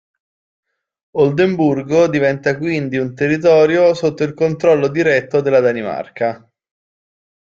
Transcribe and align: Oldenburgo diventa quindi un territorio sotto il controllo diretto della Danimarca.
Oldenburgo 1.17 2.07
diventa 2.07 2.57
quindi 2.57 2.97
un 2.97 3.13
territorio 3.13 3.93
sotto 3.93 4.23
il 4.23 4.33
controllo 4.33 4.87
diretto 4.87 5.41
della 5.41 5.59
Danimarca. 5.59 6.49